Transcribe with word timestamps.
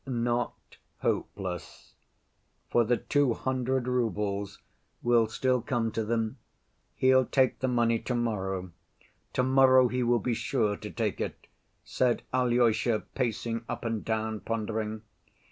"Not 0.07 0.77
hopeless, 1.01 1.93
for 2.71 2.83
the 2.83 2.97
two 2.97 3.35
hundred 3.35 3.87
roubles 3.87 4.59
will 5.03 5.27
still 5.27 5.61
come 5.61 5.91
to 5.91 6.03
them. 6.03 6.39
He'll 6.95 7.25
take 7.27 7.59
the 7.59 7.67
money 7.67 7.99
to‐morrow. 7.99 8.71
To‐morrow 9.35 9.91
he 9.91 10.01
will 10.01 10.17
be 10.17 10.33
sure 10.33 10.75
to 10.75 10.89
take 10.89 11.21
it," 11.21 11.45
said 11.83 12.23
Alyosha, 12.33 13.01
pacing 13.13 13.63
up 13.69 13.85
and 13.85 14.03
down, 14.03 14.39
pondering. 14.39 15.03